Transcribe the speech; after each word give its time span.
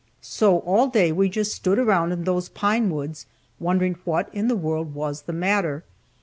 So 0.23 0.61
all 0.61 0.87
day 0.87 1.11
we 1.11 1.29
just 1.29 1.53
stood 1.53 1.77
around 1.77 2.11
in 2.11 2.23
those 2.23 2.49
pine 2.49 2.89
woods, 2.89 3.27
wondering 3.59 3.97
what 4.03 4.33
in 4.33 4.47
the 4.47 4.55
world 4.55 4.95
was 4.95 5.21
the 5.21 5.31
matter. 5.31 5.83